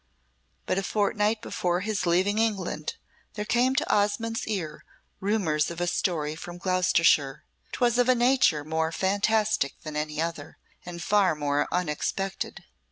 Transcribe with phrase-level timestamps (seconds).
[0.65, 2.95] But a fortnight before his leaving England
[3.35, 4.83] there came to Osmonde's ear
[5.19, 10.57] rumours of a story from Gloucestershire 'twas of a nature more fantastic than any other,
[10.87, 12.63] and far more unexpected.